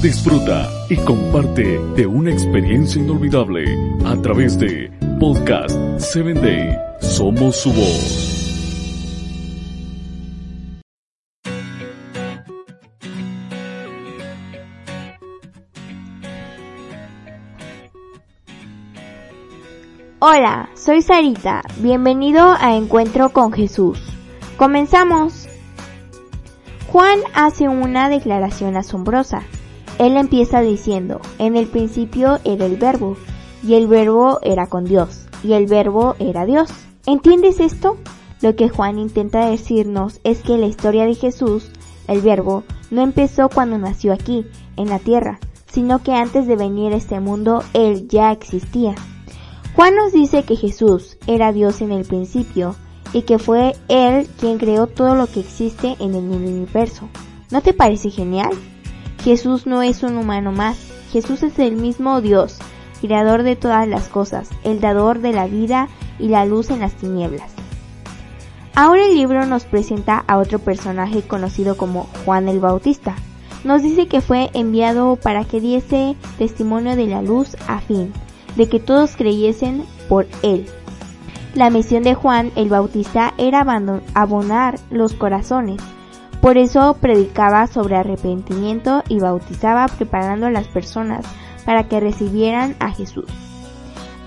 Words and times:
Disfruta 0.00 0.70
y 0.88 0.96
comparte 0.98 1.78
de 1.96 2.06
una 2.06 2.30
experiencia 2.30 3.02
inolvidable 3.02 3.64
a 4.04 4.14
través 4.22 4.58
de 4.58 4.90
Podcast 5.18 5.76
7 5.98 6.34
Day. 6.34 6.78
Somos 7.00 7.56
su 7.56 7.72
voz. 7.72 8.36
Hola, 20.18 20.68
soy 20.74 21.02
Sarita. 21.02 21.62
Bienvenido 21.78 22.54
a 22.60 22.76
Encuentro 22.76 23.30
con 23.30 23.52
Jesús. 23.52 24.00
Comenzamos. 24.56 25.48
Juan 26.92 27.18
hace 27.34 27.68
una 27.68 28.08
declaración 28.08 28.76
asombrosa. 28.76 29.42
Él 29.98 30.16
empieza 30.16 30.60
diciendo, 30.60 31.20
en 31.38 31.56
el 31.56 31.66
principio 31.66 32.38
era 32.44 32.66
el 32.66 32.76
verbo, 32.76 33.16
y 33.62 33.74
el 33.74 33.86
verbo 33.86 34.38
era 34.42 34.66
con 34.66 34.84
Dios, 34.84 35.26
y 35.42 35.54
el 35.54 35.66
verbo 35.66 36.16
era 36.18 36.44
Dios. 36.44 36.70
¿Entiendes 37.06 37.60
esto? 37.60 37.96
Lo 38.42 38.54
que 38.56 38.68
Juan 38.68 38.98
intenta 38.98 39.48
decirnos 39.48 40.20
es 40.22 40.42
que 40.42 40.58
la 40.58 40.66
historia 40.66 41.06
de 41.06 41.14
Jesús, 41.14 41.70
el 42.08 42.20
verbo, 42.20 42.64
no 42.90 43.02
empezó 43.02 43.48
cuando 43.48 43.78
nació 43.78 44.12
aquí, 44.12 44.44
en 44.76 44.88
la 44.88 44.98
tierra, 44.98 45.40
sino 45.66 46.02
que 46.02 46.12
antes 46.12 46.46
de 46.46 46.56
venir 46.56 46.92
a 46.92 46.96
este 46.96 47.18
mundo, 47.20 47.62
Él 47.72 48.06
ya 48.08 48.32
existía. 48.32 48.94
Juan 49.74 49.94
nos 49.96 50.12
dice 50.12 50.42
que 50.42 50.56
Jesús 50.56 51.16
era 51.26 51.52
Dios 51.52 51.80
en 51.80 51.92
el 51.92 52.04
principio 52.04 52.76
y 53.12 53.22
que 53.22 53.38
fue 53.38 53.74
Él 53.88 54.28
quien 54.38 54.58
creó 54.58 54.86
todo 54.86 55.14
lo 55.14 55.26
que 55.26 55.40
existe 55.40 55.96
en 56.00 56.14
el 56.14 56.24
universo. 56.24 57.08
¿No 57.50 57.62
te 57.62 57.72
parece 57.72 58.10
genial? 58.10 58.50
Jesús 59.26 59.66
no 59.66 59.82
es 59.82 60.04
un 60.04 60.16
humano 60.18 60.52
más, 60.52 60.78
Jesús 61.10 61.42
es 61.42 61.58
el 61.58 61.74
mismo 61.74 62.20
Dios, 62.20 62.58
creador 63.00 63.42
de 63.42 63.56
todas 63.56 63.88
las 63.88 64.06
cosas, 64.06 64.48
el 64.62 64.80
dador 64.80 65.18
de 65.18 65.32
la 65.32 65.48
vida 65.48 65.88
y 66.20 66.28
la 66.28 66.46
luz 66.46 66.70
en 66.70 66.78
las 66.78 66.92
tinieblas. 66.92 67.50
Ahora 68.76 69.04
el 69.04 69.16
libro 69.16 69.44
nos 69.44 69.64
presenta 69.64 70.22
a 70.28 70.38
otro 70.38 70.60
personaje 70.60 71.22
conocido 71.22 71.76
como 71.76 72.06
Juan 72.24 72.48
el 72.48 72.60
Bautista. 72.60 73.16
Nos 73.64 73.82
dice 73.82 74.06
que 74.06 74.20
fue 74.20 74.48
enviado 74.54 75.16
para 75.16 75.44
que 75.44 75.60
diese 75.60 76.14
testimonio 76.38 76.94
de 76.94 77.08
la 77.08 77.20
luz 77.20 77.56
a 77.66 77.80
fin 77.80 78.12
de 78.54 78.68
que 78.68 78.78
todos 78.78 79.16
creyesen 79.16 79.84
por 80.08 80.28
él. 80.44 80.66
La 81.52 81.70
misión 81.70 82.04
de 82.04 82.14
Juan 82.14 82.52
el 82.54 82.68
Bautista 82.68 83.34
era 83.38 83.66
abonar 84.14 84.78
los 84.90 85.14
corazones. 85.14 85.82
Por 86.46 86.58
eso 86.58 86.96
predicaba 87.00 87.66
sobre 87.66 87.96
arrepentimiento 87.96 89.02
y 89.08 89.18
bautizaba 89.18 89.88
preparando 89.88 90.46
a 90.46 90.50
las 90.52 90.68
personas 90.68 91.26
para 91.64 91.88
que 91.88 91.98
recibieran 91.98 92.76
a 92.78 92.92
Jesús. 92.92 93.24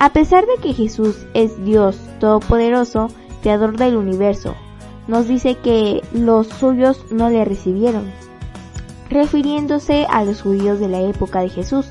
A 0.00 0.12
pesar 0.12 0.44
de 0.44 0.60
que 0.60 0.74
Jesús 0.74 1.28
es 1.32 1.64
Dios 1.64 1.96
Todopoderoso, 2.18 3.06
Creador 3.40 3.76
del 3.76 3.96
universo, 3.96 4.56
nos 5.06 5.28
dice 5.28 5.58
que 5.62 6.02
los 6.12 6.48
suyos 6.48 7.04
no 7.12 7.30
le 7.30 7.44
recibieron, 7.44 8.10
refiriéndose 9.08 10.04
a 10.10 10.24
los 10.24 10.42
judíos 10.42 10.80
de 10.80 10.88
la 10.88 11.00
época 11.02 11.42
de 11.42 11.50
Jesús 11.50 11.86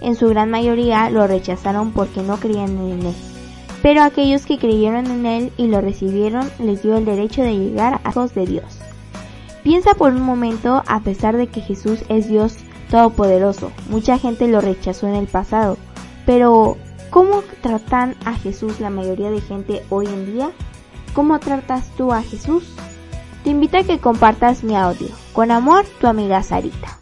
en 0.00 0.14
su 0.14 0.28
gran 0.28 0.48
mayoría 0.48 1.10
lo 1.10 1.26
rechazaron 1.26 1.90
porque 1.90 2.22
no 2.22 2.36
creían 2.36 2.78
en 2.78 3.06
él. 3.06 3.14
Pero 3.82 4.04
aquellos 4.04 4.46
que 4.46 4.58
creyeron 4.58 5.06
en 5.06 5.26
él 5.26 5.52
y 5.56 5.66
lo 5.66 5.80
recibieron 5.80 6.48
les 6.60 6.84
dio 6.84 6.96
el 6.96 7.04
derecho 7.04 7.42
de 7.42 7.58
llegar 7.58 8.00
a 8.04 8.10
hijos 8.10 8.32
de 8.32 8.46
Dios. 8.46 8.91
Piensa 9.62 9.94
por 9.94 10.12
un 10.12 10.22
momento, 10.22 10.82
a 10.86 11.00
pesar 11.00 11.36
de 11.36 11.46
que 11.46 11.60
Jesús 11.60 12.00
es 12.08 12.28
Dios 12.28 12.56
Todopoderoso, 12.90 13.72
mucha 13.88 14.18
gente 14.18 14.48
lo 14.48 14.60
rechazó 14.60 15.06
en 15.06 15.14
el 15.14 15.26
pasado, 15.26 15.78
pero 16.26 16.76
¿cómo 17.10 17.42
tratan 17.62 18.16
a 18.24 18.34
Jesús 18.34 18.80
la 18.80 18.90
mayoría 18.90 19.30
de 19.30 19.40
gente 19.40 19.82
hoy 19.88 20.06
en 20.06 20.26
día? 20.34 20.50
¿Cómo 21.14 21.38
tratas 21.38 21.90
tú 21.96 22.12
a 22.12 22.22
Jesús? 22.22 22.64
Te 23.44 23.50
invito 23.50 23.78
a 23.78 23.84
que 23.84 23.98
compartas 23.98 24.62
mi 24.62 24.76
audio. 24.76 25.08
Con 25.32 25.50
amor, 25.50 25.84
tu 26.00 26.06
amiga 26.06 26.42
Sarita. 26.42 27.01